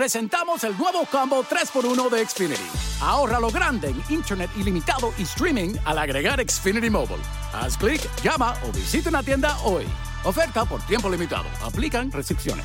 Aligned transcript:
presentamos 0.00 0.64
el 0.64 0.78
nuevo 0.78 1.04
combo 1.04 1.44
3x1 1.44 2.08
de 2.08 2.24
Xfinity. 2.24 2.70
Ahorra 3.02 3.38
lo 3.38 3.50
grande 3.50 3.88
en 3.88 4.02
Internet 4.08 4.50
ilimitado 4.56 5.12
y 5.18 5.24
streaming 5.24 5.74
al 5.84 5.98
agregar 5.98 6.40
Xfinity 6.40 6.88
Mobile. 6.88 7.20
Haz 7.52 7.76
clic, 7.76 8.00
llama 8.22 8.54
o 8.66 8.72
visita 8.72 9.10
una 9.10 9.22
tienda 9.22 9.58
hoy. 9.58 9.84
Oferta 10.24 10.64
por 10.64 10.80
tiempo 10.86 11.10
limitado. 11.10 11.50
Aplican 11.62 12.10
restricciones. 12.10 12.64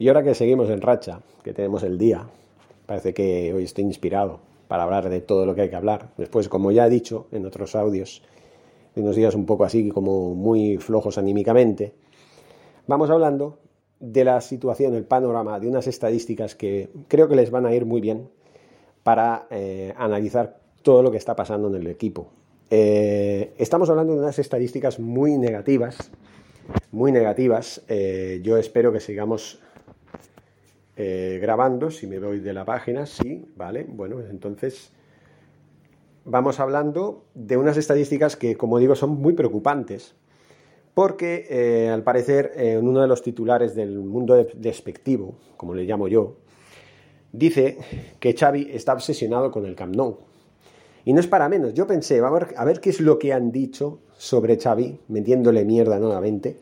Y 0.00 0.08
ahora 0.08 0.22
que 0.22 0.34
seguimos 0.34 0.70
en 0.70 0.80
racha, 0.80 1.20
que 1.44 1.52
tenemos 1.52 1.82
el 1.82 1.98
día, 1.98 2.26
parece 2.86 3.12
que 3.12 3.52
hoy 3.52 3.64
estoy 3.64 3.84
inspirado 3.84 4.40
para 4.66 4.84
hablar 4.84 5.10
de 5.10 5.20
todo 5.20 5.44
lo 5.44 5.54
que 5.54 5.60
hay 5.60 5.68
que 5.68 5.76
hablar. 5.76 6.08
Después, 6.16 6.48
como 6.48 6.72
ya 6.72 6.86
he 6.86 6.88
dicho 6.88 7.26
en 7.32 7.44
otros 7.44 7.76
audios, 7.76 8.22
de 8.94 9.02
unos 9.02 9.14
días 9.14 9.34
un 9.34 9.44
poco 9.44 9.64
así 9.64 9.90
como 9.90 10.34
muy 10.34 10.78
flojos 10.78 11.18
anímicamente, 11.18 11.92
vamos 12.86 13.10
hablando 13.10 13.58
de 13.98 14.24
la 14.24 14.40
situación, 14.40 14.94
el 14.94 15.04
panorama, 15.04 15.60
de 15.60 15.68
unas 15.68 15.86
estadísticas 15.86 16.54
que 16.54 16.88
creo 17.06 17.28
que 17.28 17.36
les 17.36 17.50
van 17.50 17.66
a 17.66 17.74
ir 17.74 17.84
muy 17.84 18.00
bien 18.00 18.30
para 19.02 19.48
eh, 19.50 19.92
analizar 19.98 20.60
todo 20.80 21.02
lo 21.02 21.10
que 21.10 21.18
está 21.18 21.36
pasando 21.36 21.68
en 21.68 21.74
el 21.74 21.86
equipo. 21.88 22.30
Eh, 22.70 23.52
estamos 23.58 23.90
hablando 23.90 24.14
de 24.14 24.20
unas 24.20 24.38
estadísticas 24.38 24.98
muy 24.98 25.36
negativas, 25.36 26.10
muy 26.90 27.12
negativas. 27.12 27.82
Eh, 27.86 28.40
yo 28.42 28.56
espero 28.56 28.94
que 28.94 29.00
sigamos 29.00 29.60
eh, 30.96 31.38
grabando, 31.40 31.90
si 31.90 32.06
me 32.06 32.18
voy 32.18 32.40
de 32.40 32.52
la 32.52 32.64
página, 32.64 33.06
sí, 33.06 33.46
vale, 33.56 33.86
bueno, 33.88 34.20
entonces 34.20 34.92
vamos 36.24 36.60
hablando 36.60 37.24
de 37.34 37.56
unas 37.56 37.76
estadísticas 37.76 38.36
que, 38.36 38.56
como 38.56 38.78
digo, 38.78 38.94
son 38.94 39.20
muy 39.20 39.32
preocupantes, 39.32 40.14
porque 40.94 41.46
eh, 41.48 41.88
al 41.88 42.02
parecer 42.02 42.52
en 42.56 42.86
uno 42.86 43.00
de 43.00 43.08
los 43.08 43.22
titulares 43.22 43.74
del 43.74 44.00
mundo 44.00 44.46
despectivo, 44.54 45.34
como 45.56 45.74
le 45.74 45.84
llamo 45.84 46.08
yo, 46.08 46.36
dice 47.32 47.78
que 48.18 48.34
Xavi 48.34 48.70
está 48.72 48.92
obsesionado 48.92 49.50
con 49.50 49.64
el 49.66 49.74
Camp 49.74 49.94
Nou. 49.94 50.18
Y 51.04 51.12
no 51.12 51.20
es 51.20 51.26
para 51.26 51.48
menos, 51.48 51.72
yo 51.72 51.86
pensé, 51.86 52.18
a 52.18 52.30
ver, 52.30 52.48
a 52.56 52.64
ver 52.64 52.80
qué 52.80 52.90
es 52.90 53.00
lo 53.00 53.18
que 53.18 53.32
han 53.32 53.52
dicho 53.52 54.00
sobre 54.18 54.58
Xavi, 54.58 55.00
metiéndole 55.08 55.64
mierda 55.64 55.98
nuevamente, 55.98 56.58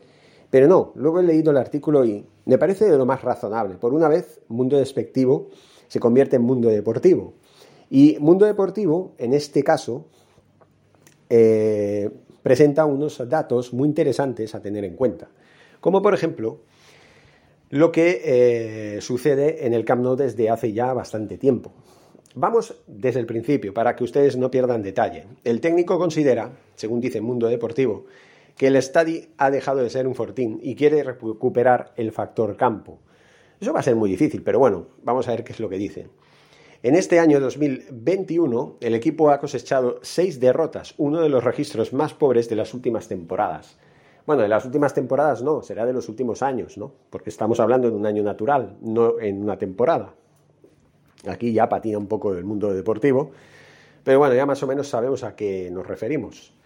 pero 0.49 0.67
no, 0.67 0.93
luego 0.95 1.19
he 1.19 1.23
leído 1.23 1.51
el 1.51 1.57
artículo 1.57 2.05
y 2.05 2.25
me 2.45 2.57
parece 2.57 2.89
de 2.89 2.97
lo 2.97 3.05
más 3.05 3.21
razonable. 3.21 3.75
Por 3.75 3.93
una 3.93 4.07
vez, 4.07 4.41
mundo 4.47 4.77
despectivo 4.77 5.49
se 5.87 5.99
convierte 5.99 6.37
en 6.37 6.43
mundo 6.43 6.69
deportivo. 6.69 7.33
Y 7.89 8.17
mundo 8.19 8.45
deportivo, 8.45 9.13
en 9.17 9.33
este 9.33 9.63
caso, 9.63 10.05
eh, 11.29 12.09
presenta 12.41 12.85
unos 12.85 13.21
datos 13.27 13.73
muy 13.73 13.87
interesantes 13.87 14.55
a 14.55 14.61
tener 14.61 14.83
en 14.83 14.95
cuenta. 14.95 15.29
Como 15.79 16.01
por 16.01 16.13
ejemplo, 16.13 16.61
lo 17.69 17.91
que 17.91 18.21
eh, 18.23 19.01
sucede 19.01 19.65
en 19.65 19.73
el 19.73 19.85
Camp 19.85 20.01
Nou 20.01 20.15
desde 20.15 20.49
hace 20.49 20.73
ya 20.73 20.93
bastante 20.93 21.37
tiempo. 21.37 21.71
Vamos 22.35 22.75
desde 22.87 23.19
el 23.19 23.25
principio, 23.25 23.73
para 23.73 23.95
que 23.95 24.03
ustedes 24.03 24.37
no 24.37 24.49
pierdan 24.49 24.81
detalle. 24.81 25.25
El 25.43 25.61
técnico 25.61 25.97
considera, 25.97 26.51
según 26.75 27.01
dice 27.01 27.21
Mundo 27.21 27.47
Deportivo, 27.47 28.05
que 28.59 28.67
el 28.67 28.75
estadio 28.75 29.21
ha 29.37 29.51
dejado 29.51 29.79
de 29.79 29.89
ser 29.89 30.05
un 30.05 30.15
fortín 30.15 30.59
y 30.61 30.75
quiere 30.75 31.01
recuperar 31.01 31.93
el 31.95 32.11
factor 32.11 32.57
campo. 32.57 32.99
Eso 33.57 33.71
va 33.71 33.79
a 33.79 33.83
ser 33.83 33.95
muy 33.95 34.09
difícil, 34.09 34.43
pero 34.43 34.59
bueno, 34.59 34.87
vamos 35.01 35.29
a 35.29 35.31
ver 35.31 35.45
qué 35.45 35.53
es 35.53 35.61
lo 35.61 35.69
que 35.69 35.77
dice. 35.77 36.09
En 36.83 36.95
este 36.95 37.21
año 37.21 37.39
2021, 37.39 38.75
el 38.81 38.95
equipo 38.95 39.29
ha 39.29 39.39
cosechado 39.39 39.99
seis 40.01 40.41
derrotas, 40.41 40.93
uno 40.97 41.21
de 41.21 41.29
los 41.29 41.41
registros 41.41 41.93
más 41.93 42.13
pobres 42.13 42.49
de 42.49 42.57
las 42.57 42.73
últimas 42.73 43.07
temporadas. 43.07 43.77
Bueno, 44.25 44.41
de 44.41 44.49
las 44.49 44.65
últimas 44.65 44.93
temporadas 44.93 45.41
no, 45.41 45.61
será 45.61 45.85
de 45.85 45.93
los 45.93 46.09
últimos 46.09 46.43
años, 46.43 46.77
¿no? 46.77 46.91
Porque 47.11 47.29
estamos 47.29 47.61
hablando 47.61 47.89
de 47.89 47.95
un 47.95 48.05
año 48.05 48.23
natural, 48.23 48.75
no 48.81 49.21
en 49.21 49.41
una 49.41 49.57
temporada. 49.57 50.15
Aquí 51.29 51.53
ya 51.53 51.69
patina 51.69 51.97
un 51.97 52.07
poco 52.07 52.33
el 52.33 52.43
mundo 52.43 52.73
deportivo, 52.73 53.31
pero 54.03 54.19
bueno, 54.19 54.35
ya 54.35 54.45
más 54.45 54.61
o 54.63 54.67
menos 54.67 54.89
sabemos 54.89 55.23
a 55.23 55.37
qué 55.37 55.69
nos 55.71 55.87
referimos. 55.87 56.58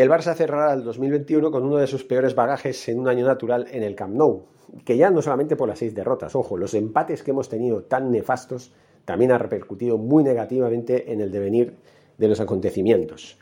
El 0.00 0.08
Barça 0.08 0.34
cerrará 0.34 0.72
el 0.72 0.82
2021 0.82 1.50
con 1.50 1.62
uno 1.62 1.76
de 1.76 1.86
sus 1.86 2.04
peores 2.04 2.34
bagajes 2.34 2.88
en 2.88 3.00
un 3.00 3.06
año 3.06 3.26
natural 3.26 3.66
en 3.70 3.82
el 3.82 3.94
Camp 3.94 4.14
Nou, 4.14 4.46
que 4.82 4.96
ya 4.96 5.10
no 5.10 5.20
solamente 5.20 5.56
por 5.56 5.68
las 5.68 5.78
seis 5.78 5.94
derrotas, 5.94 6.34
ojo, 6.34 6.56
los 6.56 6.72
empates 6.72 7.22
que 7.22 7.32
hemos 7.32 7.50
tenido 7.50 7.82
tan 7.82 8.10
nefastos 8.10 8.72
también 9.04 9.30
ha 9.30 9.36
repercutido 9.36 9.98
muy 9.98 10.24
negativamente 10.24 11.12
en 11.12 11.20
el 11.20 11.30
devenir 11.30 11.74
de 12.16 12.28
los 12.28 12.40
acontecimientos. 12.40 13.36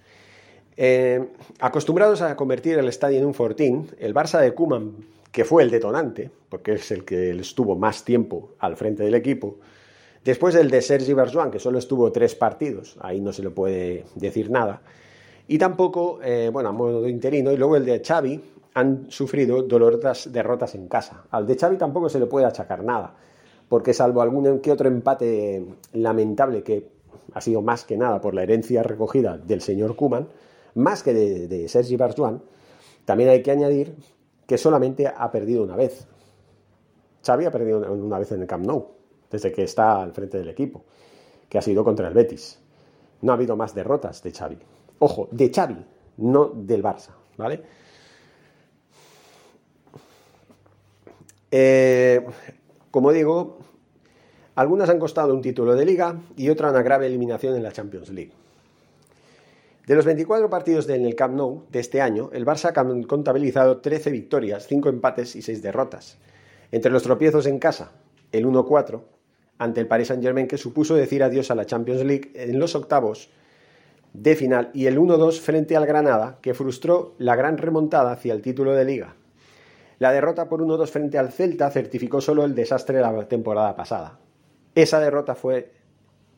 Eh, 0.77 1.29
acostumbrados 1.61 2.23
a 2.23 2.35
convertir 2.35 2.77
el 2.77 2.89
estadio 2.89 3.21
en 3.21 3.27
un 3.27 3.35
fortín, 3.35 3.87
el 3.97 4.13
Barça 4.13 4.41
de 4.41 4.53
Kuman, 4.53 4.97
que 5.31 5.45
fue 5.45 5.63
el 5.63 5.71
detonante, 5.71 6.29
porque 6.49 6.73
es 6.73 6.91
el 6.91 7.05
que 7.05 7.31
estuvo 7.39 7.77
más 7.77 8.05
tiempo 8.05 8.57
al 8.59 8.77
frente 8.77 9.05
del 9.05 9.15
equipo, 9.15 9.61
después 10.25 10.55
del 10.55 10.73
de 10.73 10.83
Sergi 10.83 11.15
Berjuan, 11.15 11.53
que 11.53 11.61
solo 11.61 11.79
estuvo 11.79 12.11
tres 12.11 12.35
partidos, 12.35 12.97
ahí 12.99 13.21
no 13.21 13.33
se 13.33 13.45
le 13.45 13.51
puede 13.51 14.07
decir 14.17 14.51
nada, 14.51 14.83
y 15.49 15.59
tampoco, 15.59 16.21
eh, 16.23 16.51
bueno, 16.53 16.69
a 16.69 16.73
modo 16.73 17.09
interino, 17.09 17.51
y 17.51 17.57
luego 17.57 17.77
el 17.77 17.85
de 17.87 18.03
Xavi, 18.05 18.41
han 18.75 19.11
sufrido 19.11 19.63
dolorosas 19.63 20.31
derrotas 20.31 20.75
en 20.75 20.89
casa. 20.89 21.25
Al 21.31 21.47
de 21.47 21.57
Xavi 21.57 21.79
tampoco 21.79 22.09
se 22.09 22.21
le 22.21 22.27
puede 22.27 22.47
achacar 22.47 22.85
nada, 22.85 23.15
porque 23.69 23.95
salvo 23.95 24.21
algún 24.21 24.61
que 24.61 24.71
otro 24.71 24.89
empate 24.89 25.67
lamentable 25.95 26.63
que 26.63 26.91
ha 27.33 27.41
sido 27.41 27.63
más 27.63 27.85
que 27.85 27.97
nada 27.97 28.21
por 28.21 28.35
la 28.35 28.43
herencia 28.43 28.83
recogida 28.83 29.39
del 29.39 29.63
señor 29.63 29.97
Kuman, 29.97 30.29
más 30.75 31.03
que 31.03 31.13
de, 31.15 31.69
Sergi 31.69 31.97
Barjuan, 31.97 32.43
también 33.05 33.31
hay 33.31 33.43
que 33.43 33.51
añadir 33.51 33.97
que 34.47 34.59
solamente 34.59 35.07
ha 35.09 35.31
perdido 35.31 35.65
una 35.65 35.77
vez. 35.77 36.07
Xavi 37.27 37.47
ha 37.47 37.51
perdido 37.51 37.91
una 37.91 38.19
vez 38.19 38.31
en 38.33 38.43
el 38.43 38.47
Camp 38.47 38.67
Nou, 38.67 38.87
desde 39.31 39.51
que 39.51 39.65
está 39.65 40.03
al 40.03 40.13
frente 40.13 40.39
del 40.39 40.49
equipo, 40.51 40.85
que 41.49 41.59
ha 41.59 41.63
sido 41.63 41.83
contra 41.85 42.07
el 42.07 42.15
Betis. 42.15 42.61
No 43.23 43.33
ha 43.33 43.35
habido 43.35 43.57
más 43.57 43.75
derrotas 43.75 44.23
de 44.23 44.31
Xavi. 44.31 44.59
Ojo, 44.99 45.29
de 45.31 45.51
Xavi, 45.51 45.85
no 46.19 46.47
del 46.55 46.83
Barça, 46.83 47.11
¿vale? 47.37 47.63
Eh, 51.51 52.25
como 52.91 53.13
digo, 53.13 53.59
algunas 54.55 54.91
han 54.91 54.99
costado 54.99 55.33
un 55.35 55.41
título 55.41 55.75
de 55.75 55.85
liga 55.85 56.21
y 56.37 56.51
otra 56.51 56.71
una 56.71 56.83
grave 56.83 57.07
eliminación 57.07 57.55
en 57.57 57.63
la 57.63 57.73
Champions 57.73 58.11
League. 58.11 58.33
De 59.87 59.95
los 59.95 60.05
24 60.05 60.51
partidos 60.51 60.89
en 60.91 61.07
el 61.07 61.15
Camp 61.15 61.35
Nou 61.35 61.65
de 61.73 61.81
este 61.81 62.03
año, 62.03 62.29
el 62.35 62.45
Barça 62.45 62.69
ha 62.69 63.07
contabilizado 63.07 63.81
13 63.81 64.11
victorias, 64.11 64.67
5 64.67 64.91
empates 64.91 65.35
y 65.35 65.41
6 65.41 65.63
derrotas. 65.63 66.19
Entre 66.73 66.91
los 66.91 67.05
tropiezos 67.05 67.47
en 67.47 67.59
casa, 67.59 67.93
el 68.33 68.45
1-4 68.45 69.01
ante 69.57 69.81
el 69.81 69.87
Paris 69.87 70.09
Saint-Germain 70.09 70.47
que 70.47 70.59
supuso 70.59 70.95
decir 70.95 71.23
adiós 71.23 71.51
a 71.51 71.55
la 71.55 71.65
Champions 71.65 72.05
League 72.05 72.33
en 72.35 72.59
los 72.59 72.75
octavos 72.75 73.31
de 74.13 74.37
final 74.37 74.71
y 74.75 74.87
el 74.87 74.99
1-2 74.99 75.41
frente 75.41 75.77
al 75.77 75.87
Granada, 75.87 76.39
que 76.41 76.55
frustró 76.55 77.15
la 77.19 77.37
gran 77.37 77.59
remontada 77.59 78.13
hacia 78.13 78.33
el 78.33 78.43
título 78.43 78.75
de 78.75 78.85
liga. 78.85 79.15
La 79.99 80.13
derrota 80.13 80.49
por 80.49 80.61
1-2 80.61 80.89
frente 80.89 81.19
al 81.19 81.33
Celta 81.33 81.71
certificó 81.71 82.21
solo 82.21 82.45
el 82.45 82.55
desastre 82.55 82.99
de 82.99 83.03
la 83.03 83.29
temporada 83.29 83.75
pasada. 83.75 84.19
Esa 84.75 85.01
derrota 85.01 85.35
fue 85.35 85.73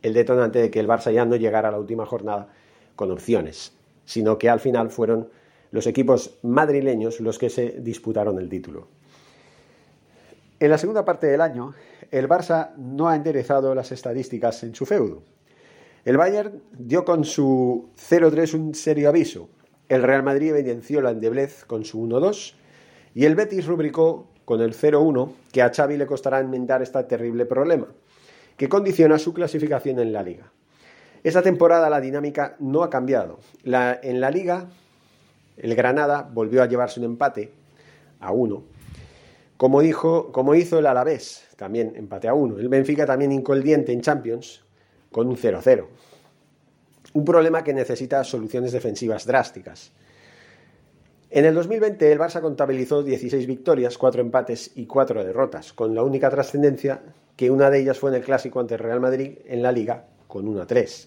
el 0.03 0.15
detonante 0.15 0.61
de 0.61 0.71
que 0.71 0.81
el 0.81 0.89
Barça 0.89 1.13
ya 1.13 1.25
no 1.25 1.37
llegara 1.37 1.69
a 1.69 1.73
la 1.73 1.79
última 1.79 2.07
jornada 2.07 2.49
con 2.97 3.11
opciones, 3.11 3.77
sino 4.05 4.39
que 4.39 4.49
al 4.49 4.61
final 4.61 4.91
fueron 4.91 5.29
los 5.71 5.87
equipos 5.87 6.39
madrileños 6.43 7.21
los 7.21 7.39
que 7.39 7.51
se 7.51 7.77
disputaron 7.81 8.39
el 8.39 8.49
título. 8.49 8.89
En 10.59 10.71
la 10.71 10.79
segunda 10.79 11.05
parte 11.05 11.27
del 11.27 11.41
año, 11.41 11.75
el 12.11 12.29
Barça 12.29 12.75
no 12.77 13.09
ha 13.09 13.17
enderezado 13.17 13.75
las 13.75 13.93
estadísticas 13.93 14.63
en 14.63 14.75
su 14.75 14.85
feudo. 14.85 15.23
El 16.05 16.17
Bayern 16.17 16.63
dio 16.73 17.05
con 17.05 17.25
su 17.25 17.91
0-3 17.97 18.55
un 18.55 18.75
serio 18.75 19.09
aviso. 19.09 19.51
El 19.89 20.03
Real 20.03 20.23
Madrid 20.23 20.55
evidenció 20.55 21.03
la 21.03 21.11
endeblez 21.11 21.65
con 21.65 21.85
su 21.85 22.01
1-2 22.07 22.55
y 23.15 23.27
el 23.27 23.35
Betis 23.35 23.67
rubricó 23.67 24.29
con 24.45 24.63
el 24.63 24.73
0-1 24.73 25.33
que 25.53 25.63
a 25.63 25.71
Xavi 25.71 25.97
le 25.97 26.07
costará 26.07 26.41
enmendar 26.41 26.81
este 26.81 27.03
terrible 27.05 27.45
problema, 27.45 27.89
que 28.57 28.69
condiciona 28.69 29.19
su 29.19 29.35
clasificación 29.35 29.99
en 29.99 30.13
la 30.13 30.23
liga. 30.23 30.51
Esta 31.23 31.43
temporada 31.43 31.91
la 31.91 32.01
dinámica 32.01 32.57
no 32.61 32.83
ha 32.83 32.89
cambiado. 32.89 33.41
en 33.63 34.21
la 34.21 34.31
liga, 34.31 34.69
el 35.59 35.75
Granada 35.75 36.29
volvió 36.33 36.63
a 36.63 36.67
llevarse 36.67 36.99
un 37.01 37.07
empate 37.07 37.53
a 38.21 38.33
1 38.33 38.81
como, 39.61 39.83
dijo, 39.83 40.33
como 40.33 40.55
hizo 40.55 40.79
el 40.79 40.87
Alavés, 40.87 41.47
también 41.57 41.93
empate 41.95 42.29
a 42.29 42.33
uno. 42.33 42.57
El 42.57 42.71
Benfica 42.71 43.05
también 43.05 43.31
incoldiente 43.31 43.93
en 43.93 44.01
Champions 44.01 44.65
con 45.11 45.29
un 45.29 45.37
0-0. 45.37 45.87
Un 47.13 47.25
problema 47.25 47.65
que 47.65 47.75
necesita 47.75 48.23
soluciones 48.25 48.73
defensivas 48.73 49.27
drásticas. 49.27 49.93
En 51.31 51.45
el 51.45 51.55
2020 51.55 52.11
el 52.11 52.19
Barça 52.19 52.41
contabilizó 52.41 53.03
16 53.03 53.47
victorias, 53.47 53.99
4 53.99 54.21
empates 54.21 54.73
y 54.75 54.87
4 54.87 55.25
derrotas, 55.25 55.73
con 55.73 55.95
la 55.95 56.03
única 56.03 56.29
trascendencia 56.29 57.03
que 57.37 57.51
una 57.51 57.71
de 57.71 57.81
ellas 57.81 57.99
fue 57.99 58.11
en 58.11 58.17
el 58.17 58.25
clásico 58.25 58.61
ante 58.61 58.75
el 58.75 58.81
Real 58.81 59.01
Madrid 59.01 59.39
en 59.47 59.63
la 59.63 59.73
liga 59.73 60.07
con 60.27 60.47
1-3. 60.47 61.07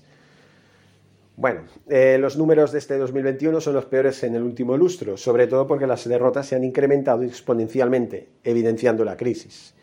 Bueno, 1.35 1.61
eh, 1.89 2.17
los 2.19 2.37
números 2.37 2.71
de 2.71 2.79
este 2.79 2.97
2021 2.97 3.59
son 3.59 3.73
los 3.73 3.85
peores 3.85 4.23
en 4.23 4.35
el 4.35 4.43
último 4.43 4.77
lustro, 4.77 5.17
sobre 5.17 5.47
todo 5.47 5.67
porque 5.67 5.87
las 5.87 6.07
derrotas 6.07 6.47
se 6.47 6.55
han 6.55 6.63
incrementado 6.63 7.23
exponencialmente, 7.23 8.29
evidenciando 8.43 9.03
la 9.03 9.17
crisis. 9.17 9.73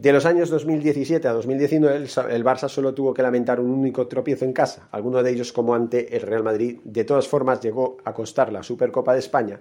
De 0.00 0.14
los 0.14 0.24
años 0.24 0.48
2017 0.48 1.28
a 1.28 1.32
2019, 1.34 2.06
el 2.30 2.42
Barça 2.42 2.70
solo 2.70 2.94
tuvo 2.94 3.12
que 3.12 3.20
lamentar 3.20 3.60
un 3.60 3.70
único 3.70 4.06
tropiezo 4.06 4.46
en 4.46 4.54
casa, 4.54 4.88
alguno 4.92 5.22
de 5.22 5.30
ellos 5.30 5.52
como 5.52 5.74
ante 5.74 6.16
el 6.16 6.22
Real 6.22 6.42
Madrid. 6.42 6.78
De 6.84 7.04
todas 7.04 7.28
formas, 7.28 7.60
llegó 7.60 7.98
a 8.06 8.14
costar 8.14 8.50
la 8.50 8.62
Supercopa 8.62 9.12
de 9.12 9.18
España, 9.18 9.60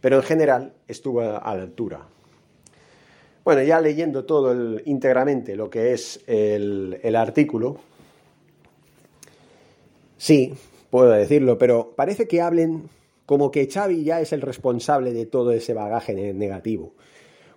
pero 0.00 0.14
en 0.14 0.22
general 0.22 0.74
estuvo 0.86 1.22
a 1.22 1.56
la 1.56 1.62
altura. 1.62 2.06
Bueno, 3.42 3.64
ya 3.64 3.80
leyendo 3.80 4.24
todo 4.24 4.78
íntegramente 4.84 5.56
lo 5.56 5.68
que 5.68 5.92
es 5.92 6.20
el, 6.28 7.00
el 7.02 7.16
artículo, 7.16 7.78
sí, 10.18 10.54
puedo 10.90 11.10
decirlo, 11.10 11.58
pero 11.58 11.94
parece 11.96 12.28
que 12.28 12.40
hablen 12.40 12.84
como 13.26 13.50
que 13.50 13.68
Xavi 13.68 14.04
ya 14.04 14.20
es 14.20 14.32
el 14.32 14.42
responsable 14.42 15.12
de 15.12 15.26
todo 15.26 15.50
ese 15.50 15.74
bagaje 15.74 16.32
negativo. 16.32 16.92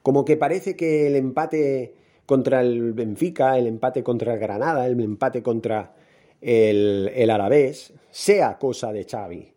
Como 0.02 0.26
que 0.26 0.36
parece 0.36 0.76
que 0.76 1.06
el 1.06 1.16
empate 1.16 2.02
contra 2.26 2.62
el 2.62 2.94
Benfica, 2.94 3.58
el 3.58 3.68
empate 3.68 4.04
contra 4.04 4.34
el 4.34 4.40
Granada, 4.40 4.86
el 4.88 5.00
empate 5.00 5.42
contra 5.44 5.96
el, 6.42 7.12
el 7.14 7.30
Alavés, 7.30 7.94
sea 8.12 8.58
cosa 8.58 8.92
de 8.94 9.06
Xavi. 9.06 9.54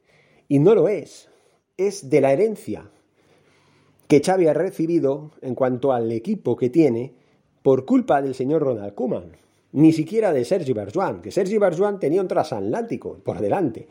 Y 0.48 0.58
no 0.58 0.74
lo 0.74 0.88
es. 0.88 1.28
Es 1.76 2.08
de 2.08 2.20
la 2.20 2.32
herencia 2.32 2.90
que 4.08 4.20
Xavi 4.20 4.46
ha 4.46 4.54
recibido 4.54 5.32
en 5.42 5.54
cuanto 5.54 5.92
al 5.92 6.10
equipo 6.12 6.56
que 6.56 6.70
tiene 6.70 7.14
por 7.62 7.84
culpa 7.84 8.22
del 8.22 8.34
señor 8.34 8.62
Ronald 8.62 8.94
Koeman. 8.94 9.32
Ni 9.72 9.92
siquiera 9.92 10.32
de 10.32 10.44
Sergi 10.44 10.72
Berjuan, 10.72 11.20
que 11.20 11.32
Sergi 11.32 11.58
Berjuan 11.58 11.98
tenía 11.98 12.22
un 12.22 12.28
transatlántico 12.28 13.18
por 13.22 13.40
delante, 13.40 13.88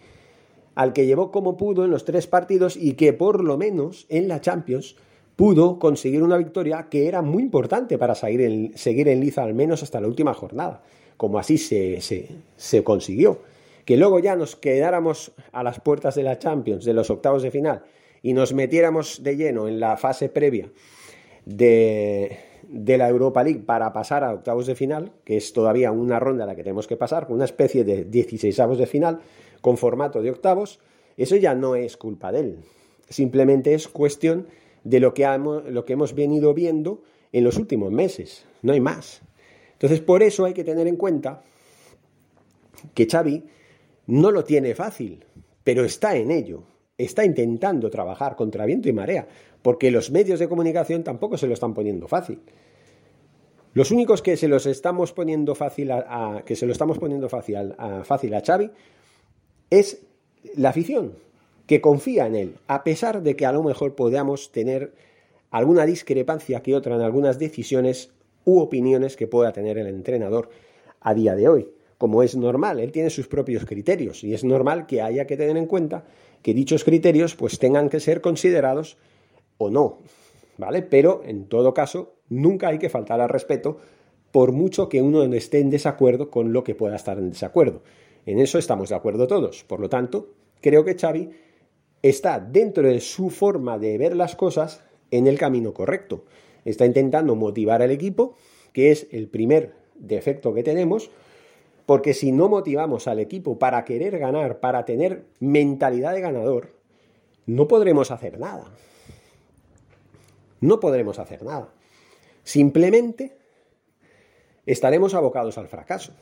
al 0.73 0.93
que 0.93 1.05
llevó 1.05 1.31
como 1.31 1.57
pudo 1.57 1.83
en 1.83 1.91
los 1.91 2.05
tres 2.05 2.25
partidos 2.25 2.77
y 2.77 2.93
que 2.93 3.13
por 3.13 3.43
lo 3.43 3.57
menos 3.57 4.05
en 4.09 4.27
la 4.27 4.41
Champions 4.41 4.95
pudo 5.35 5.79
conseguir 5.79 6.23
una 6.23 6.37
victoria 6.37 6.87
que 6.89 7.07
era 7.07 7.21
muy 7.21 7.43
importante 7.43 7.97
para 7.97 8.15
seguir 8.15 8.41
en, 8.41 8.77
seguir 8.77 9.07
en 9.09 9.19
liza 9.19 9.43
al 9.43 9.53
menos 9.53 9.83
hasta 9.83 9.99
la 9.99 10.07
última 10.07 10.33
jornada, 10.33 10.83
como 11.17 11.39
así 11.39 11.57
se, 11.57 11.99
se, 12.01 12.83
consiguió. 12.83 13.41
Que 13.83 13.97
luego 13.97 14.19
ya 14.19 14.35
nos 14.35 14.55
quedáramos 14.55 15.33
a 15.51 15.63
las 15.63 15.79
puertas 15.79 16.15
de 16.15 16.23
la 16.23 16.39
Champions, 16.39 16.85
de 16.85 16.93
los 16.93 17.09
octavos 17.09 17.43
de 17.43 17.51
final, 17.51 17.83
y 18.21 18.33
nos 18.33 18.53
metiéramos 18.53 19.21
de 19.23 19.35
lleno 19.35 19.67
en 19.67 19.79
la 19.79 19.97
fase 19.97 20.29
previa 20.29 20.69
de, 21.45 22.39
de, 22.67 22.97
la 22.97 23.07
Europa 23.07 23.43
League 23.43 23.59
para 23.59 23.93
pasar 23.93 24.23
a 24.23 24.33
octavos 24.33 24.65
de 24.65 24.73
final, 24.73 25.11
que 25.23 25.37
es 25.37 25.53
todavía 25.53 25.91
una 25.91 26.19
ronda 26.19 26.45
a 26.45 26.47
la 26.47 26.55
que 26.55 26.63
tenemos 26.63 26.87
que 26.87 26.97
pasar, 26.97 27.27
una 27.29 27.45
especie 27.45 27.83
de 27.83 28.05
16 28.05 28.57
de 28.77 28.87
final 28.87 29.19
con 29.61 29.77
formato 29.77 30.23
de 30.23 30.31
octavos, 30.31 30.79
eso 31.17 31.35
ya 31.35 31.53
no 31.53 31.75
es 31.75 31.97
culpa 31.97 32.31
de 32.31 32.39
él. 32.39 32.57
Simplemente 33.09 33.75
es 33.75 33.87
cuestión 33.87 34.47
de 34.85 34.99
lo 34.99 35.13
que, 35.13 35.23
hemos 35.23 36.13
venido 36.13 36.53
viendo 36.53 37.01
en 37.33 37.43
los 37.43 37.57
últimos 37.57 37.91
meses, 37.91 38.45
no 38.61 38.71
hay 38.71 38.79
más. 38.79 39.21
Entonces, 39.73 39.99
por 39.99 40.23
eso 40.23 40.45
hay 40.45 40.53
que 40.53 40.63
tener 40.63 40.87
en 40.87 40.95
cuenta 40.95 41.41
que 42.93 43.07
Xavi 43.07 43.43
no 44.07 44.31
lo 44.31 44.43
tiene 44.43 44.75
fácil, 44.75 45.25
pero 45.63 45.83
está 45.83 46.15
en 46.15 46.31
ello, 46.31 46.63
está 46.97 47.25
intentando 47.25 47.89
trabajar 47.89 48.35
contra 48.35 48.65
viento 48.65 48.87
y 48.87 48.93
marea, 48.93 49.27
porque 49.61 49.89
los 49.89 50.11
medios 50.11 50.39
de 50.39 50.47
comunicación 50.47 51.03
tampoco 51.03 51.35
se 51.37 51.47
lo 51.47 51.55
están 51.55 51.73
poniendo 51.73 52.07
fácil. 52.07 52.39
Los 53.73 53.89
únicos 53.89 54.21
que 54.21 54.37
se 54.37 54.47
los 54.47 54.67
estamos 54.67 55.11
poniendo 55.11 55.55
fácil 55.55 55.91
a, 55.91 56.43
que 56.45 56.55
se 56.55 56.67
lo 56.67 56.71
estamos 56.71 56.99
poniendo 56.99 57.27
fácil 57.27 57.73
a, 57.77 58.03
fácil 58.05 58.33
a 58.35 58.41
Xavi 58.41 58.69
es 59.71 60.05
la 60.55 60.69
afición, 60.69 61.15
que 61.67 61.81
confía 61.81 62.27
en 62.27 62.35
él, 62.35 62.55
a 62.67 62.83
pesar 62.83 63.23
de 63.23 63.35
que 63.35 63.45
a 63.45 63.51
lo 63.51 63.63
mejor 63.63 63.95
podamos 63.95 64.51
tener 64.51 64.93
alguna 65.51 65.85
discrepancia 65.85 66.61
que 66.61 66.75
otra 66.75 66.95
en 66.95 67.01
algunas 67.01 67.39
decisiones 67.39 68.11
u 68.43 68.59
opiniones 68.59 69.15
que 69.15 69.27
pueda 69.27 69.51
tener 69.51 69.77
el 69.77 69.87
entrenador 69.87 70.49
a 71.01 71.13
día 71.13 71.35
de 71.35 71.47
hoy. 71.47 71.69
Como 71.97 72.23
es 72.23 72.35
normal, 72.35 72.79
él 72.79 72.91
tiene 72.91 73.09
sus 73.09 73.27
propios 73.27 73.65
criterios 73.65 74.23
y 74.23 74.33
es 74.33 74.43
normal 74.43 74.85
que 74.85 75.01
haya 75.01 75.25
que 75.25 75.37
tener 75.37 75.57
en 75.57 75.65
cuenta 75.65 76.03
que 76.41 76.53
dichos 76.53 76.83
criterios 76.83 77.35
pues 77.35 77.57
tengan 77.57 77.89
que 77.89 77.99
ser 77.99 78.21
considerados 78.21 78.97
o 79.57 79.69
no, 79.69 79.99
¿vale? 80.57 80.81
Pero 80.81 81.23
en 81.25 81.47
todo 81.47 81.73
caso, 81.73 82.15
nunca 82.29 82.67
hay 82.67 82.77
que 82.77 82.89
faltar 82.89 83.21
al 83.21 83.29
respeto 83.29 83.77
por 84.31 84.51
mucho 84.51 84.89
que 84.89 85.01
uno 85.01 85.23
esté 85.23 85.59
en 85.59 85.69
desacuerdo 85.69 86.29
con 86.29 86.51
lo 86.51 86.63
que 86.63 86.75
pueda 86.75 86.97
estar 86.97 87.17
en 87.17 87.29
desacuerdo. 87.29 87.81
En 88.25 88.39
eso 88.39 88.57
estamos 88.57 88.89
de 88.89 88.95
acuerdo 88.95 89.27
todos. 89.27 89.63
Por 89.63 89.79
lo 89.79 89.87
tanto, 89.87 90.33
creo 90.59 90.83
que 90.83 90.95
Xavi 90.95 91.29
está 92.09 92.39
dentro 92.39 92.87
de 92.87 92.99
su 92.99 93.31
forma 93.31 93.79
de 93.79 93.97
ver 93.97 94.15
las 94.15 94.35
cosas 94.35 94.83
en 95.09 95.25
el 95.25 95.39
camino 95.39 95.73
correcto. 95.73 96.25
Está 96.63 96.85
intentando 96.85 97.35
motivar 97.35 97.81
al 97.81 97.89
equipo, 97.89 98.35
que 98.73 98.91
es 98.91 99.07
el 99.11 99.27
primer 99.27 99.73
defecto 99.95 100.53
que 100.53 100.61
tenemos, 100.61 101.09
porque 101.87 102.13
si 102.13 102.31
no 102.31 102.47
motivamos 102.47 103.07
al 103.07 103.19
equipo 103.19 103.57
para 103.57 103.83
querer 103.85 104.19
ganar, 104.19 104.59
para 104.59 104.85
tener 104.85 105.25
mentalidad 105.39 106.13
de 106.13 106.21
ganador, 106.21 106.75
no 107.47 107.67
podremos 107.67 108.11
hacer 108.11 108.39
nada. 108.39 108.65
No 110.61 110.79
podremos 110.79 111.17
hacer 111.17 111.43
nada. 111.43 111.73
Simplemente 112.43 113.35
estaremos 114.67 115.15
abocados 115.15 115.57
al 115.57 115.67
fracaso. 115.67 116.13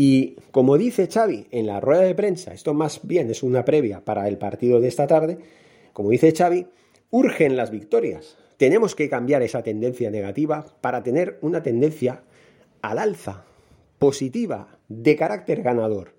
Y 0.00 0.36
como 0.52 0.78
dice 0.78 1.08
Xavi 1.08 1.48
en 1.50 1.66
la 1.66 1.80
rueda 1.80 2.02
de 2.02 2.14
prensa, 2.14 2.54
esto 2.54 2.72
más 2.72 3.00
bien 3.02 3.32
es 3.32 3.42
una 3.42 3.64
previa 3.64 4.04
para 4.04 4.28
el 4.28 4.38
partido 4.38 4.78
de 4.78 4.86
esta 4.86 5.08
tarde, 5.08 5.38
como 5.92 6.10
dice 6.10 6.32
Xavi, 6.32 6.68
urgen 7.10 7.56
las 7.56 7.72
victorias. 7.72 8.38
Tenemos 8.58 8.94
que 8.94 9.08
cambiar 9.08 9.42
esa 9.42 9.64
tendencia 9.64 10.08
negativa 10.12 10.64
para 10.80 11.02
tener 11.02 11.40
una 11.42 11.64
tendencia 11.64 12.22
al 12.80 13.00
alza, 13.00 13.44
positiva, 13.98 14.78
de 14.86 15.16
carácter 15.16 15.62
ganador, 15.62 16.14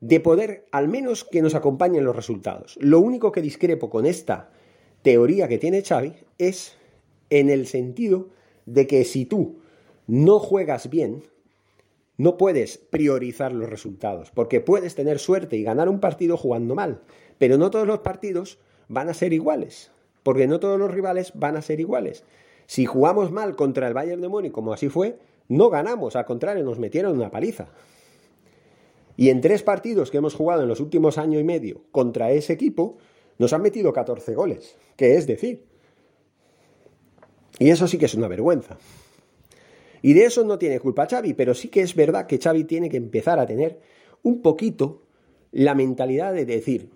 de 0.00 0.20
poder 0.20 0.64
al 0.72 0.88
menos 0.88 1.24
que 1.24 1.42
nos 1.42 1.54
acompañen 1.54 2.06
los 2.06 2.16
resultados. 2.16 2.78
Lo 2.80 3.00
único 3.00 3.32
que 3.32 3.42
discrepo 3.42 3.90
con 3.90 4.06
esta 4.06 4.50
teoría 5.02 5.46
que 5.46 5.58
tiene 5.58 5.82
Xavi 5.82 6.14
es 6.38 6.78
en 7.28 7.50
el 7.50 7.66
sentido 7.66 8.30
de 8.64 8.86
que 8.86 9.04
si 9.04 9.26
tú 9.26 9.60
no 10.06 10.38
juegas 10.38 10.88
bien, 10.88 11.22
no 12.16 12.36
puedes 12.36 12.78
priorizar 12.78 13.52
los 13.52 13.68
resultados, 13.68 14.30
porque 14.30 14.60
puedes 14.60 14.94
tener 14.94 15.18
suerte 15.18 15.56
y 15.56 15.62
ganar 15.64 15.88
un 15.88 16.00
partido 16.00 16.36
jugando 16.36 16.74
mal, 16.74 17.00
pero 17.38 17.58
no 17.58 17.70
todos 17.70 17.86
los 17.86 18.00
partidos 18.00 18.58
van 18.88 19.08
a 19.08 19.14
ser 19.14 19.32
iguales, 19.32 19.90
porque 20.22 20.46
no 20.46 20.60
todos 20.60 20.78
los 20.78 20.92
rivales 20.92 21.32
van 21.34 21.56
a 21.56 21.62
ser 21.62 21.80
iguales. 21.80 22.24
Si 22.66 22.86
jugamos 22.86 23.30
mal 23.30 23.56
contra 23.56 23.88
el 23.88 23.94
Bayern 23.94 24.22
de 24.22 24.28
Múnich, 24.28 24.52
como 24.52 24.72
así 24.72 24.88
fue, 24.88 25.18
no 25.48 25.70
ganamos, 25.70 26.16
al 26.16 26.24
contrario, 26.24 26.64
nos 26.64 26.78
metieron 26.78 27.16
una 27.16 27.30
paliza. 27.30 27.68
Y 29.16 29.30
en 29.30 29.40
tres 29.40 29.62
partidos 29.62 30.10
que 30.10 30.18
hemos 30.18 30.34
jugado 30.34 30.62
en 30.62 30.68
los 30.68 30.80
últimos 30.80 31.18
año 31.18 31.38
y 31.38 31.44
medio 31.44 31.82
contra 31.92 32.30
ese 32.30 32.52
equipo, 32.52 32.96
nos 33.38 33.52
han 33.52 33.62
metido 33.62 33.92
14 33.92 34.34
goles, 34.34 34.76
que 34.96 35.16
es 35.16 35.26
decir. 35.26 35.64
Y 37.58 37.70
eso 37.70 37.86
sí 37.86 37.98
que 37.98 38.06
es 38.06 38.14
una 38.14 38.28
vergüenza. 38.28 38.78
Y 40.04 40.12
de 40.12 40.26
eso 40.26 40.44
no 40.44 40.58
tiene 40.58 40.80
culpa 40.80 41.06
Xavi, 41.06 41.32
pero 41.32 41.54
sí 41.54 41.68
que 41.68 41.80
es 41.80 41.94
verdad 41.94 42.26
que 42.26 42.36
Xavi 42.36 42.64
tiene 42.64 42.90
que 42.90 42.98
empezar 42.98 43.38
a 43.38 43.46
tener 43.46 43.80
un 44.22 44.42
poquito 44.42 45.06
la 45.50 45.74
mentalidad 45.74 46.34
de 46.34 46.44
decir, 46.44 46.90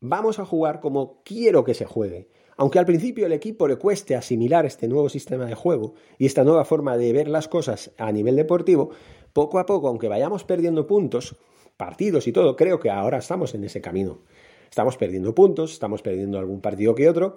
vamos 0.00 0.40
a 0.40 0.44
jugar 0.44 0.80
como 0.80 1.22
quiero 1.22 1.62
que 1.62 1.74
se 1.74 1.84
juegue. 1.84 2.26
Aunque 2.56 2.80
al 2.80 2.86
principio 2.86 3.24
el 3.24 3.32
equipo 3.32 3.68
le 3.68 3.76
cueste 3.76 4.16
asimilar 4.16 4.66
este 4.66 4.88
nuevo 4.88 5.08
sistema 5.08 5.44
de 5.44 5.54
juego 5.54 5.94
y 6.18 6.26
esta 6.26 6.42
nueva 6.42 6.64
forma 6.64 6.96
de 6.96 7.12
ver 7.12 7.28
las 7.28 7.46
cosas 7.46 7.92
a 7.98 8.10
nivel 8.10 8.34
deportivo, 8.34 8.90
poco 9.32 9.60
a 9.60 9.64
poco, 9.64 9.86
aunque 9.86 10.08
vayamos 10.08 10.42
perdiendo 10.42 10.88
puntos, 10.88 11.36
partidos 11.76 12.26
y 12.26 12.32
todo, 12.32 12.56
creo 12.56 12.80
que 12.80 12.90
ahora 12.90 13.18
estamos 13.18 13.54
en 13.54 13.62
ese 13.62 13.80
camino. 13.80 14.22
Estamos 14.68 14.96
perdiendo 14.96 15.36
puntos, 15.36 15.72
estamos 15.72 16.02
perdiendo 16.02 16.40
algún 16.40 16.60
partido 16.60 16.96
que 16.96 17.08
otro, 17.08 17.36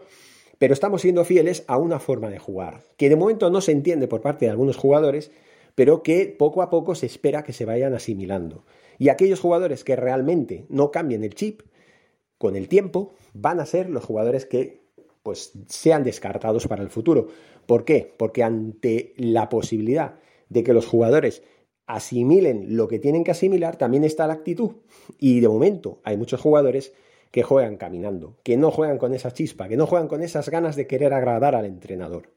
pero 0.58 0.74
estamos 0.74 1.02
siendo 1.02 1.26
fieles 1.26 1.64
a 1.68 1.78
una 1.78 2.00
forma 2.00 2.30
de 2.30 2.40
jugar, 2.40 2.84
que 2.98 3.10
de 3.10 3.16
momento 3.16 3.50
no 3.50 3.62
se 3.62 3.72
entiende 3.72 4.08
por 4.08 4.22
parte 4.22 4.46
de 4.46 4.52
algunos 4.52 4.78
jugadores, 4.78 5.32
pero 5.76 6.04
que 6.04 6.28
poco 6.28 6.62
a 6.62 6.70
poco 6.70 6.96
se 6.96 7.06
espera 7.06 7.44
que 7.44 7.54
se 7.54 7.66
vayan 7.66 7.94
asimilando. 7.94 8.64
Y 9.00 9.10
aquellos 9.10 9.40
jugadores 9.40 9.84
que 9.84 9.96
realmente 9.96 10.66
no 10.70 10.92
cambien 10.92 11.24
el 11.24 11.34
chip, 11.34 11.62
con 12.38 12.56
el 12.56 12.68
tiempo, 12.68 13.14
van 13.34 13.60
a 13.60 13.66
ser 13.66 13.90
los 13.90 14.04
jugadores 14.04 14.46
que 14.46 14.84
pues 15.24 15.54
sean 15.68 16.04
descartados 16.04 16.68
para 16.68 16.84
el 16.84 16.90
futuro. 16.90 17.28
¿Por 17.66 17.86
qué? 17.86 18.14
Porque 18.18 18.44
ante 18.44 19.14
la 19.18 19.48
posibilidad 19.48 20.16
de 20.50 20.64
que 20.64 20.74
los 20.74 20.86
jugadores 20.86 21.42
asimilen 21.88 22.76
lo 22.76 22.88
que 22.88 23.00
tienen 23.00 23.24
que 23.24 23.32
asimilar, 23.32 23.78
también 23.78 24.04
está 24.04 24.28
la 24.28 24.34
actitud. 24.34 24.72
Y 25.18 25.40
de 25.40 25.48
momento 25.48 26.02
hay 26.04 26.18
muchos 26.18 26.42
jugadores 26.42 26.94
que 27.34 27.42
juegan 27.42 27.78
caminando, 27.78 28.38
que 28.44 28.58
no 28.58 28.70
juegan 28.70 29.00
con 29.00 29.16
esa 29.16 29.32
chispa, 29.32 29.68
que 29.68 29.76
no 29.76 29.88
juegan 29.88 30.08
con 30.08 30.22
esas 30.22 30.50
ganas 30.50 30.76
de 30.76 30.86
querer 30.86 31.16
agradar 31.16 31.56
al 31.56 31.66
entrenador. 31.66 32.30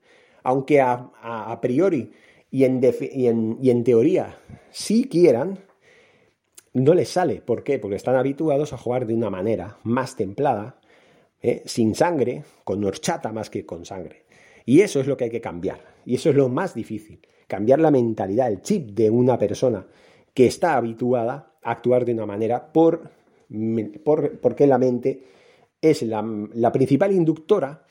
Aunque 0.43 0.81
a, 0.81 1.59
priori 1.61 2.12
y 2.50 2.65
en, 2.65 3.59
y 3.61 3.69
en 3.69 3.85
teoría 3.85 4.38
sí 4.71 5.07
quieran, 5.07 5.59
no 6.73 6.95
les 6.95 7.11
sale. 7.11 7.43
¿Por 7.43 7.62
qué? 7.62 7.79
Porque 7.79 7.97
están 7.97 8.17
habituados 8.17 8.73
a 8.73 8.79
jugar 8.79 9.07
de 9.07 9.12
una 9.12 9.29
manera 9.29 9.76
más 9.83 10.17
templada, 10.17 10.81
¿eh? 11.43 11.61
sin 11.67 11.95
sangre, 11.95 12.45
con 12.65 12.83
horchata 12.83 13.33
más 13.33 13.50
que 13.50 13.67
con 13.67 13.85
sangre. 13.85 14.25
Y 14.65 14.81
eso 14.81 14.99
es 15.00 15.07
lo 15.07 15.19
que 15.19 15.25
hay 15.25 15.31
que 15.31 15.43
cambiar. 15.43 15.81
Y 16.07 16.15
eso 16.15 16.31
es 16.31 16.37
lo 16.37 16.49
más 16.49 16.75
difícil. 16.75 17.21
Cambiar 17.47 17.81
la 17.81 17.91
mentalidad, 17.91 18.49
el 18.49 18.62
chip 18.62 18.93
de 18.93 19.11
una 19.11 19.37
persona 19.37 19.87
que 20.33 20.47
está 20.47 20.75
habituada 20.75 21.53
a 21.62 21.73
actuar 21.73 22.07
de 22.07 22.15
una 22.15 22.25
manera 22.25 22.73
por, 22.73 23.11
porque 24.05 24.67
la 24.67 24.79
mente 24.79 25.23
es 25.81 26.03
la, 26.03 26.25
la 26.55 26.73
principal 26.73 27.12
inductora 27.12 27.87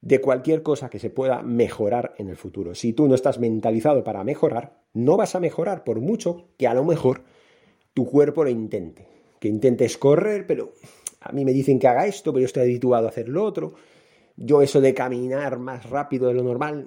de 0.00 0.20
cualquier 0.20 0.62
cosa 0.62 0.88
que 0.88 0.98
se 0.98 1.10
pueda 1.10 1.42
mejorar 1.42 2.14
en 2.18 2.28
el 2.28 2.36
futuro. 2.36 2.74
Si 2.74 2.92
tú 2.92 3.08
no 3.08 3.14
estás 3.14 3.38
mentalizado 3.40 4.04
para 4.04 4.22
mejorar, 4.22 4.84
no 4.92 5.16
vas 5.16 5.34
a 5.34 5.40
mejorar 5.40 5.84
por 5.84 6.00
mucho 6.00 6.50
que 6.56 6.66
a 6.66 6.74
lo 6.74 6.84
mejor 6.84 7.22
tu 7.92 8.06
cuerpo 8.06 8.44
lo 8.44 8.50
intente. 8.50 9.08
Que 9.40 9.48
intentes 9.48 9.98
correr, 9.98 10.46
pero 10.46 10.72
a 11.20 11.32
mí 11.32 11.44
me 11.44 11.52
dicen 11.52 11.78
que 11.78 11.88
haga 11.88 12.06
esto, 12.06 12.32
pero 12.32 12.42
yo 12.42 12.46
estoy 12.46 12.62
habituado 12.62 13.06
a 13.06 13.10
hacer 13.10 13.28
lo 13.28 13.42
otro. 13.42 13.74
Yo 14.36 14.62
eso 14.62 14.80
de 14.80 14.94
caminar 14.94 15.58
más 15.58 15.88
rápido 15.90 16.28
de 16.28 16.34
lo 16.34 16.42
normal, 16.42 16.86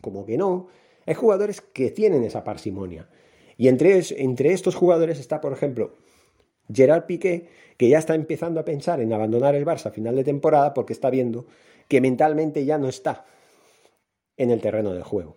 como 0.00 0.26
que 0.26 0.36
no. 0.36 0.68
Hay 1.04 1.14
jugadores 1.14 1.60
que 1.60 1.90
tienen 1.90 2.24
esa 2.24 2.42
parsimonia. 2.42 3.08
Y 3.56 3.68
entre, 3.68 4.02
entre 4.16 4.52
estos 4.52 4.74
jugadores 4.74 5.20
está, 5.20 5.40
por 5.40 5.52
ejemplo, 5.52 5.94
Gerard 6.72 7.06
Piqué, 7.06 7.48
que 7.76 7.88
ya 7.88 7.98
está 7.98 8.14
empezando 8.14 8.60
a 8.60 8.64
pensar 8.64 9.00
en 9.00 9.12
abandonar 9.12 9.54
el 9.54 9.64
Barça 9.64 9.86
a 9.86 9.90
final 9.90 10.16
de 10.16 10.24
temporada 10.24 10.74
porque 10.74 10.92
está 10.92 11.10
viendo 11.10 11.46
que 11.88 12.00
mentalmente 12.00 12.64
ya 12.64 12.78
no 12.78 12.88
está 12.88 13.24
en 14.36 14.50
el 14.50 14.60
terreno 14.60 14.92
del 14.92 15.02
juego. 15.02 15.36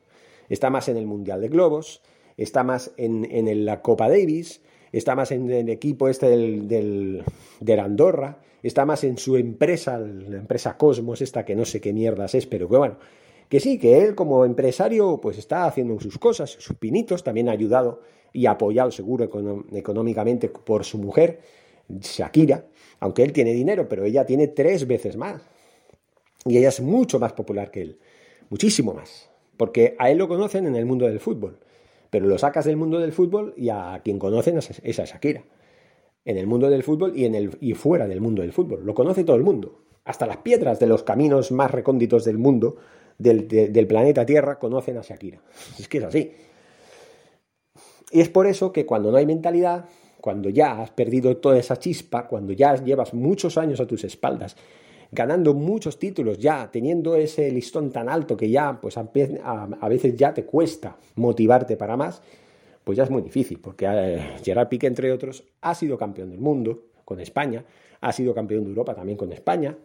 Está 0.49 0.69
más 0.69 0.89
en 0.89 0.97
el 0.97 1.05
Mundial 1.05 1.41
de 1.41 1.49
Globos, 1.49 2.01
está 2.37 2.63
más 2.63 2.91
en, 2.97 3.25
en 3.29 3.65
la 3.65 3.81
Copa 3.81 4.09
Davis, 4.09 4.61
está 4.91 5.15
más 5.15 5.31
en 5.31 5.49
el 5.49 5.69
equipo 5.69 6.09
este 6.09 6.29
del, 6.29 6.67
del, 7.59 7.79
Andorra, 7.79 8.39
está 8.63 8.85
más 8.85 9.03
en 9.03 9.17
su 9.17 9.37
empresa, 9.37 9.99
la 9.99 10.37
empresa 10.37 10.77
Cosmos, 10.77 11.21
esta 11.21 11.45
que 11.45 11.55
no 11.55 11.65
sé 11.65 11.79
qué 11.79 11.93
mierdas 11.93 12.35
es, 12.35 12.47
pero 12.47 12.67
que 12.67 12.77
bueno, 12.77 12.97
que 13.47 13.59
sí, 13.59 13.79
que 13.79 14.01
él 14.01 14.15
como 14.15 14.45
empresario 14.45 15.19
pues 15.21 15.37
está 15.37 15.65
haciendo 15.65 15.99
sus 15.99 16.17
cosas, 16.17 16.51
sus 16.51 16.77
pinitos, 16.77 17.23
también 17.23 17.49
ha 17.49 17.53
ayudado 17.53 18.01
y 18.33 18.45
apoyado 18.45 18.91
seguro 18.91 19.29
económicamente 19.71 20.49
por 20.49 20.83
su 20.85 20.97
mujer, 20.97 21.39
Shakira, 21.89 22.65
aunque 22.99 23.23
él 23.23 23.33
tiene 23.33 23.53
dinero, 23.53 23.87
pero 23.89 24.05
ella 24.05 24.25
tiene 24.25 24.47
tres 24.47 24.87
veces 24.87 25.17
más. 25.17 25.41
Y 26.45 26.57
ella 26.57 26.69
es 26.69 26.79
mucho 26.81 27.19
más 27.19 27.33
popular 27.33 27.71
que 27.71 27.81
él, 27.81 27.99
muchísimo 28.49 28.93
más, 28.93 29.29
porque 29.57 29.95
a 29.99 30.09
él 30.09 30.17
lo 30.17 30.27
conocen 30.27 30.67
en 30.67 30.75
el 30.75 30.85
mundo 30.85 31.05
del 31.07 31.19
fútbol. 31.19 31.59
Pero 32.09 32.25
lo 32.25 32.37
sacas 32.37 32.65
del 32.65 32.77
mundo 32.77 32.99
del 32.99 33.11
fútbol 33.11 33.53
y 33.55 33.69
a 33.69 34.01
quien 34.03 34.17
conocen 34.17 34.57
es 34.57 34.99
a 34.99 35.05
Shakira. 35.05 35.43
En 36.25 36.37
el 36.37 36.47
mundo 36.47 36.69
del 36.69 36.83
fútbol 36.83 37.15
y, 37.15 37.25
en 37.25 37.35
el, 37.35 37.57
y 37.61 37.73
fuera 37.73 38.07
del 38.07 38.19
mundo 38.19 38.41
del 38.41 38.51
fútbol. 38.51 38.83
Lo 38.83 38.93
conoce 38.93 39.23
todo 39.23 39.35
el 39.35 39.43
mundo. 39.43 39.83
Hasta 40.05 40.25
las 40.25 40.37
piedras 40.37 40.79
de 40.79 40.87
los 40.87 41.03
caminos 41.03 41.51
más 41.51 41.69
recónditos 41.69 42.25
del 42.25 42.39
mundo, 42.39 42.77
del, 43.17 43.47
del 43.47 43.87
planeta 43.87 44.25
Tierra, 44.25 44.57
conocen 44.57 44.97
a 44.97 45.01
Shakira. 45.01 45.41
Es 45.77 45.87
que 45.87 45.99
es 45.99 46.03
así. 46.03 46.31
Y 48.11 48.21
es 48.21 48.29
por 48.29 48.47
eso 48.47 48.71
que 48.71 48.85
cuando 48.85 49.11
no 49.11 49.17
hay 49.17 49.25
mentalidad, 49.25 49.85
cuando 50.19 50.49
ya 50.49 50.81
has 50.81 50.91
perdido 50.91 51.37
toda 51.37 51.57
esa 51.57 51.77
chispa, 51.77 52.27
cuando 52.27 52.53
ya 52.53 52.75
llevas 52.75 53.13
muchos 53.13 53.57
años 53.57 53.79
a 53.79 53.87
tus 53.87 54.03
espaldas 54.03 54.55
ganando 55.11 55.53
muchos 55.53 55.97
títulos 55.97 56.37
ya, 56.37 56.69
teniendo 56.71 57.15
ese 57.15 57.51
listón 57.51 57.91
tan 57.91 58.09
alto 58.09 58.37
que 58.37 58.49
ya, 58.49 58.79
pues 58.79 58.97
a, 58.97 59.03
veces 59.89 60.15
ya 60.15 60.33
te 60.33 60.45
cuesta 60.45 60.97
motivarte 61.15 61.77
para 61.77 61.97
más, 61.97 62.21
pues 62.83 62.97
ya 62.97 63.03
es 63.03 63.09
muy 63.09 63.21
difícil, 63.21 63.59
porque 63.59 63.87
eh, 63.89 64.37
Gerard 64.43 64.69
Piqué, 64.69 64.87
entre 64.87 65.11
otros, 65.11 65.43
ha 65.61 65.73
sido 65.73 65.97
campeón 65.97 66.29
del 66.29 66.39
mundo 66.39 66.83
con 67.05 67.19
España, 67.19 67.63
ha 68.01 68.11
sido 68.13 68.33
campeón 68.33 68.63
de 68.63 68.69
Europa 68.69 68.93
también 68.93 69.17
con 69.17 69.31
España, 69.31 69.75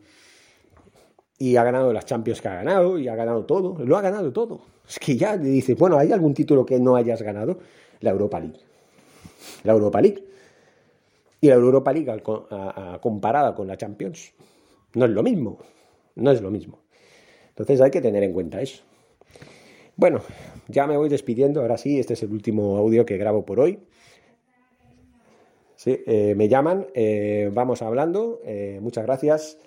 y 1.39 1.57
ha 1.57 1.65
ganado 1.65 1.93
las 1.93 2.07
Champions 2.07 2.41
que 2.41 2.49
ha 2.49 2.55
ganado, 2.55 2.99
y 2.99 3.09
ha 3.09 3.17
ganado 3.17 3.45
todo, 3.45 3.83
lo 3.85 3.97
ha 3.97 4.01
ganado 4.01 4.33
todo. 4.33 4.61
Es 4.87 4.99
que 4.99 5.17
ya 5.17 5.37
le 5.37 5.49
dices, 5.49 5.77
bueno, 5.77 5.99
¿hay 5.99 6.13
algún 6.13 6.35
título 6.35 6.67
que 6.67 6.79
no 6.79 6.97
hayas 6.97 7.23
ganado? 7.23 7.59
La 8.05 8.11
Europa 8.11 8.39
League. 8.39 8.61
La 9.65 9.73
Europa 9.73 10.01
League. 10.01 10.25
Y 11.41 11.49
la 11.49 11.55
Europa 11.55 11.93
League 11.93 12.23
comparada 13.01 13.55
con 13.55 13.67
la 13.67 13.77
Champions, 13.77 14.33
no 14.95 15.05
es 15.05 15.11
lo 15.11 15.23
mismo, 15.23 15.59
no 16.15 16.31
es 16.31 16.41
lo 16.41 16.51
mismo. 16.51 16.79
Entonces 17.49 17.81
hay 17.81 17.91
que 17.91 18.01
tener 18.01 18.23
en 18.23 18.33
cuenta 18.33 18.61
eso. 18.61 18.83
Bueno, 19.97 20.21
ya 20.69 20.87
me 20.87 20.97
voy 20.97 21.09
despidiendo, 21.09 21.61
ahora 21.61 21.77
sí, 21.77 21.99
este 21.99 22.15
es 22.15 22.23
el 22.23 22.33
último 22.33 22.77
audio 22.77 23.07
que 23.07 23.17
grabo 23.17 23.45
por 23.45 23.61
hoy. 23.61 23.79
Sí, 25.77 26.03
eh, 26.07 26.35
me 26.35 26.49
llaman, 26.49 26.87
eh, 26.95 27.51
vamos 27.53 27.83
hablando, 27.83 28.41
eh, 28.45 28.79
muchas 28.81 29.05
gracias 29.05 29.59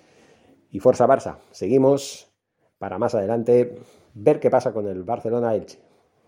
y 0.70 0.80
Forza 0.80 1.06
Barça. 1.06 1.38
Seguimos 1.50 2.30
para 2.78 2.98
más 2.98 3.14
adelante 3.14 3.76
ver 4.14 4.40
qué 4.40 4.50
pasa 4.50 4.72
con 4.72 4.86
el 4.86 5.02
Barcelona 5.02 5.54
Elche. 5.54 5.87